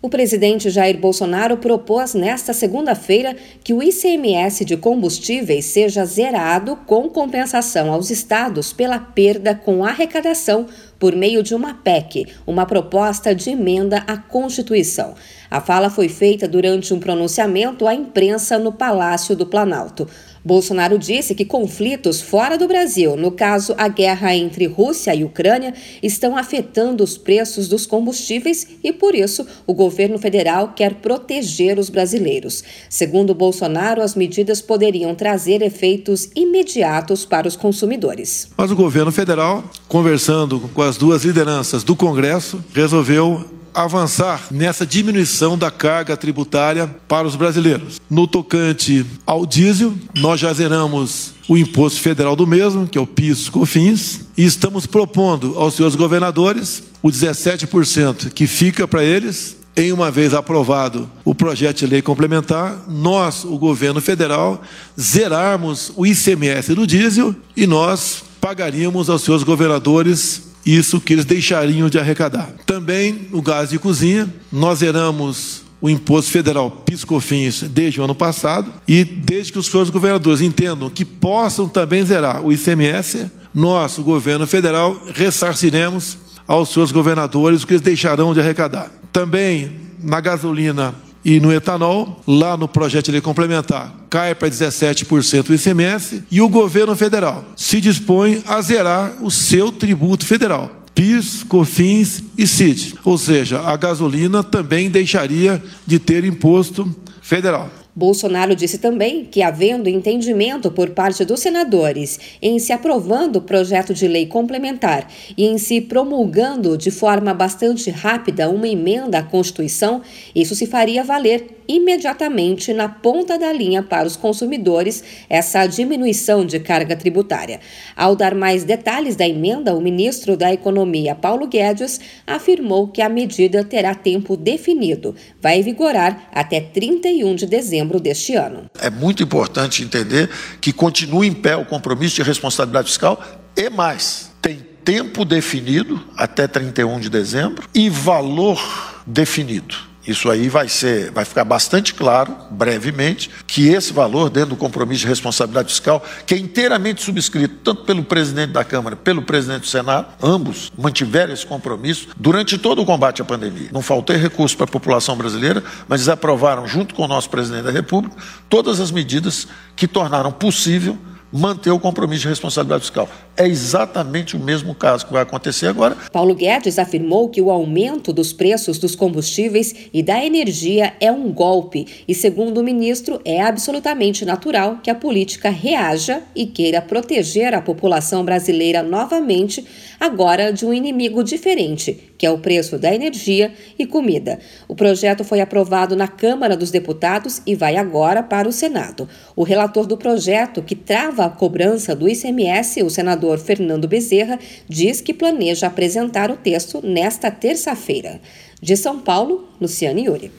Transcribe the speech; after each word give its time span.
O 0.00 0.08
presidente 0.08 0.70
Jair 0.70 0.96
Bolsonaro 0.96 1.56
propôs 1.56 2.14
nesta 2.14 2.52
segunda-feira 2.52 3.34
que 3.64 3.74
o 3.74 3.82
ICMS 3.82 4.64
de 4.64 4.76
combustíveis 4.76 5.64
seja 5.64 6.04
zerado 6.04 6.76
com 6.86 7.08
compensação 7.08 7.92
aos 7.92 8.08
estados 8.08 8.72
pela 8.72 9.00
perda 9.00 9.56
com 9.56 9.84
arrecadação 9.84 10.66
por 10.98 11.14
meio 11.14 11.42
de 11.42 11.54
uma 11.54 11.74
PEC, 11.74 12.26
uma 12.46 12.66
proposta 12.66 13.34
de 13.34 13.50
emenda 13.50 14.04
à 14.06 14.16
Constituição. 14.16 15.14
A 15.50 15.60
fala 15.60 15.88
foi 15.88 16.08
feita 16.08 16.46
durante 16.46 16.92
um 16.92 17.00
pronunciamento 17.00 17.86
à 17.86 17.94
imprensa 17.94 18.58
no 18.58 18.72
Palácio 18.72 19.34
do 19.34 19.46
Planalto. 19.46 20.06
Bolsonaro 20.44 20.98
disse 20.98 21.34
que 21.34 21.44
conflitos 21.44 22.20
fora 22.20 22.56
do 22.56 22.66
Brasil, 22.66 23.16
no 23.16 23.30
caso 23.30 23.74
a 23.76 23.88
guerra 23.88 24.34
entre 24.34 24.66
Rússia 24.66 25.14
e 25.14 25.24
Ucrânia, 25.24 25.74
estão 26.02 26.36
afetando 26.36 27.02
os 27.02 27.18
preços 27.18 27.68
dos 27.68 27.86
combustíveis 27.86 28.66
e, 28.82 28.92
por 28.92 29.14
isso, 29.14 29.46
o 29.66 29.74
governo 29.74 30.18
federal 30.18 30.72
quer 30.74 30.94
proteger 30.94 31.78
os 31.78 31.90
brasileiros. 31.90 32.62
Segundo 32.88 33.34
Bolsonaro, 33.34 34.00
as 34.00 34.14
medidas 34.14 34.62
poderiam 34.62 35.14
trazer 35.14 35.60
efeitos 35.60 36.30
imediatos 36.34 37.24
para 37.24 37.48
os 37.48 37.56
consumidores. 37.56 38.48
Mas 38.56 38.70
o 38.70 38.76
governo 38.76 39.12
federal, 39.12 39.64
conversando 39.86 40.60
com 40.60 40.68
as 40.88 40.96
duas 40.96 41.24
lideranças 41.24 41.84
do 41.84 41.94
Congresso, 41.94 42.64
resolveu 42.74 43.44
avançar 43.74 44.46
nessa 44.50 44.84
diminuição 44.84 45.56
da 45.56 45.70
carga 45.70 46.16
tributária 46.16 46.88
para 47.06 47.26
os 47.26 47.36
brasileiros. 47.36 48.00
No 48.10 48.26
tocante 48.26 49.06
ao 49.24 49.46
diesel, 49.46 49.94
nós 50.16 50.40
já 50.40 50.52
zeramos 50.52 51.34
o 51.48 51.56
imposto 51.56 52.00
federal 52.00 52.34
do 52.34 52.46
mesmo, 52.46 52.88
que 52.88 52.98
é 52.98 53.00
o 53.00 53.06
PIS/COFINS, 53.06 54.22
e 54.36 54.44
estamos 54.44 54.86
propondo 54.86 55.54
aos 55.56 55.74
seus 55.74 55.94
governadores 55.94 56.82
o 57.02 57.08
17% 57.08 58.30
que 58.30 58.46
fica 58.46 58.88
para 58.88 59.04
eles 59.04 59.56
em 59.76 59.92
uma 59.92 60.10
vez 60.10 60.34
aprovado 60.34 61.08
o 61.24 61.32
projeto 61.32 61.78
de 61.78 61.86
lei 61.86 62.02
complementar, 62.02 62.84
nós, 62.88 63.44
o 63.44 63.56
governo 63.56 64.00
federal, 64.00 64.60
zerarmos 65.00 65.92
o 65.94 66.04
ICMS 66.04 66.74
do 66.74 66.84
diesel 66.84 67.32
e 67.56 67.64
nós 67.64 68.24
pagaríamos 68.40 69.08
aos 69.08 69.22
seus 69.22 69.44
governadores 69.44 70.47
isso 70.64 71.00
que 71.00 71.12
eles 71.12 71.24
deixariam 71.24 71.88
de 71.88 71.98
arrecadar. 71.98 72.50
Também 72.66 73.28
o 73.32 73.40
gás 73.40 73.70
de 73.70 73.78
cozinha, 73.78 74.32
nós 74.52 74.80
zeramos 74.80 75.62
o 75.80 75.88
imposto 75.88 76.30
federal 76.30 76.70
PIS/COFINS 76.70 77.62
desde 77.68 78.00
o 78.00 78.04
ano 78.04 78.14
passado 78.14 78.72
e 78.86 79.04
desde 79.04 79.52
que 79.52 79.58
os 79.58 79.66
senhores 79.66 79.90
governadores 79.90 80.40
entendam 80.40 80.90
que 80.90 81.04
possam 81.04 81.68
também 81.68 82.04
zerar 82.04 82.44
o 82.44 82.52
ICMS, 82.52 83.30
nós, 83.54 83.98
governo 83.98 84.46
federal, 84.46 85.00
ressarciremos 85.14 86.18
aos 86.46 86.70
seus 86.70 86.90
governadores 86.90 87.62
o 87.62 87.66
que 87.66 87.74
eles 87.74 87.82
deixarão 87.82 88.34
de 88.34 88.40
arrecadar. 88.40 88.90
Também 89.12 89.72
na 90.02 90.20
gasolina 90.20 90.94
e 91.28 91.38
no 91.38 91.52
etanol, 91.52 92.22
lá 92.26 92.56
no 92.56 92.66
projeto 92.66 93.04
de 93.04 93.12
lei 93.12 93.20
complementar, 93.20 93.94
cai 94.08 94.34
para 94.34 94.48
17% 94.48 95.50
o 95.50 95.54
ICMS 95.54 96.22
e 96.30 96.40
o 96.40 96.48
governo 96.48 96.96
federal 96.96 97.44
se 97.54 97.82
dispõe 97.82 98.42
a 98.46 98.62
zerar 98.62 99.12
o 99.20 99.30
seu 99.30 99.70
tributo 99.70 100.24
federal. 100.24 100.70
PIS, 100.94 101.42
COFINS 101.42 102.24
e 102.36 102.46
CID. 102.46 102.94
Ou 103.04 103.18
seja, 103.18 103.60
a 103.60 103.76
gasolina 103.76 104.42
também 104.42 104.88
deixaria 104.88 105.62
de 105.86 105.98
ter 105.98 106.24
imposto 106.24 106.96
federal. 107.20 107.70
Bolsonaro 107.98 108.54
disse 108.54 108.78
também 108.78 109.24
que, 109.24 109.42
havendo 109.42 109.88
entendimento 109.88 110.70
por 110.70 110.90
parte 110.90 111.24
dos 111.24 111.40
senadores 111.40 112.38
em 112.40 112.56
se 112.60 112.72
aprovando 112.72 113.36
o 113.36 113.42
projeto 113.42 113.92
de 113.92 114.06
lei 114.06 114.24
complementar 114.24 115.10
e 115.36 115.46
em 115.46 115.58
se 115.58 115.80
promulgando 115.80 116.78
de 116.78 116.92
forma 116.92 117.34
bastante 117.34 117.90
rápida 117.90 118.48
uma 118.48 118.68
emenda 118.68 119.18
à 119.18 119.22
Constituição, 119.24 120.00
isso 120.32 120.54
se 120.54 120.64
faria 120.64 121.02
valer 121.02 121.58
imediatamente 121.66 122.72
na 122.72 122.88
ponta 122.88 123.38
da 123.38 123.52
linha 123.52 123.82
para 123.82 124.06
os 124.06 124.16
consumidores 124.16 125.04
essa 125.28 125.66
diminuição 125.66 126.46
de 126.46 126.58
carga 126.58 126.96
tributária. 126.96 127.60
Ao 127.94 128.16
dar 128.16 128.34
mais 128.34 128.64
detalhes 128.64 129.16
da 129.16 129.28
emenda, 129.28 129.74
o 129.74 129.80
ministro 129.80 130.36
da 130.36 130.50
Economia, 130.50 131.14
Paulo 131.14 131.46
Guedes, 131.46 132.00
afirmou 132.26 132.88
que 132.88 133.02
a 133.02 133.08
medida 133.08 133.62
terá 133.64 133.94
tempo 133.94 134.36
definido, 134.36 135.14
vai 135.42 135.62
vigorar 135.62 136.30
até 136.32 136.60
31 136.60 137.34
de 137.34 137.46
dezembro 137.46 137.87
deste 137.98 138.34
ano. 138.34 138.66
É 138.78 138.90
muito 138.90 139.22
importante 139.22 139.82
entender 139.82 140.28
que 140.60 140.72
continua 140.72 141.24
em 141.24 141.32
pé 141.32 141.56
o 141.56 141.64
compromisso 141.64 142.16
de 142.16 142.22
responsabilidade 142.22 142.88
fiscal 142.88 143.22
e 143.56 143.70
mais. 143.70 144.30
Tem 144.42 144.58
tempo 144.84 145.24
definido 145.24 146.04
até 146.16 146.46
31 146.46 147.00
de 147.00 147.08
dezembro 147.08 147.68
e 147.74 147.88
valor 147.88 148.60
definido. 149.06 149.87
Isso 150.08 150.30
aí 150.30 150.48
vai 150.48 150.70
ser, 150.70 151.10
vai 151.10 151.22
ficar 151.22 151.44
bastante 151.44 151.92
claro, 151.92 152.34
brevemente, 152.50 153.28
que 153.46 153.68
esse 153.68 153.92
valor, 153.92 154.30
dentro 154.30 154.50
do 154.50 154.56
compromisso 154.56 155.02
de 155.02 155.06
responsabilidade 155.06 155.68
fiscal, 155.68 156.02
que 156.26 156.32
é 156.32 156.38
inteiramente 156.38 157.02
subscrito 157.02 157.56
tanto 157.62 157.84
pelo 157.84 158.02
presidente 158.02 158.52
da 158.52 158.64
Câmara, 158.64 158.96
pelo 158.96 159.20
presidente 159.20 159.60
do 159.60 159.66
Senado, 159.66 160.06
ambos 160.22 160.72
mantiveram 160.78 161.34
esse 161.34 161.44
compromisso 161.44 162.08
durante 162.16 162.56
todo 162.56 162.80
o 162.80 162.86
combate 162.86 163.20
à 163.20 163.24
pandemia. 163.26 163.68
Não 163.70 163.82
faltou 163.82 164.16
recurso 164.16 164.56
para 164.56 164.64
a 164.64 164.72
população 164.72 165.14
brasileira, 165.14 165.62
mas 165.86 166.00
eles 166.00 166.08
aprovaram, 166.08 166.66
junto 166.66 166.94
com 166.94 167.02
o 167.02 167.08
nosso 167.08 167.28
presidente 167.28 167.64
da 167.64 167.70
República, 167.70 168.16
todas 168.48 168.80
as 168.80 168.90
medidas 168.90 169.46
que 169.76 169.86
tornaram 169.86 170.32
possível 170.32 170.96
manter 171.32 171.70
o 171.70 171.78
compromisso 171.78 172.22
de 172.22 172.28
responsabilidade 172.28 172.82
fiscal. 172.82 173.08
É 173.36 173.46
exatamente 173.46 174.36
o 174.36 174.40
mesmo 174.40 174.74
caso 174.74 175.06
que 175.06 175.12
vai 175.12 175.22
acontecer 175.22 175.66
agora. 175.66 175.96
Paulo 176.12 176.34
Guedes 176.34 176.78
afirmou 176.78 177.28
que 177.28 177.40
o 177.40 177.50
aumento 177.50 178.12
dos 178.12 178.32
preços 178.32 178.78
dos 178.78 178.94
combustíveis 178.94 179.74
e 179.92 180.02
da 180.02 180.24
energia 180.24 180.94
é 181.00 181.12
um 181.12 181.30
golpe 181.32 181.86
e, 182.06 182.14
segundo 182.14 182.58
o 182.58 182.64
ministro, 182.64 183.20
é 183.24 183.40
absolutamente 183.40 184.24
natural 184.24 184.78
que 184.82 184.90
a 184.90 184.94
política 184.94 185.50
reaja 185.50 186.22
e 186.34 186.46
queira 186.46 186.80
proteger 186.80 187.54
a 187.54 187.62
população 187.62 188.24
brasileira 188.24 188.82
novamente, 188.82 189.64
agora 190.00 190.52
de 190.52 190.64
um 190.64 190.72
inimigo 190.72 191.22
diferente, 191.22 192.12
que 192.16 192.26
é 192.26 192.30
o 192.30 192.38
preço 192.38 192.78
da 192.78 192.94
energia 192.94 193.52
e 193.78 193.86
comida. 193.86 194.38
O 194.66 194.74
projeto 194.74 195.24
foi 195.24 195.40
aprovado 195.40 195.94
na 195.94 196.08
Câmara 196.08 196.56
dos 196.56 196.70
Deputados 196.70 197.42
e 197.46 197.54
vai 197.54 197.76
agora 197.76 198.22
para 198.22 198.48
o 198.48 198.52
Senado. 198.52 199.08
O 199.36 199.42
relator 199.42 199.86
do 199.86 199.96
projeto, 199.96 200.62
que 200.62 200.74
trava 200.74 201.17
a 201.26 201.30
cobrança 201.30 201.94
do 201.94 202.08
ICMS, 202.08 202.82
o 202.82 202.90
senador 202.90 203.38
Fernando 203.38 203.88
Bezerra 203.88 204.38
diz 204.68 205.00
que 205.00 205.14
planeja 205.14 205.66
apresentar 205.66 206.30
o 206.30 206.36
texto 206.36 206.80
nesta 206.84 207.30
terça-feira. 207.30 208.20
De 208.60 208.76
São 208.76 209.00
Paulo, 209.00 209.48
Luciane 209.60 210.06
Yuri. 210.06 210.30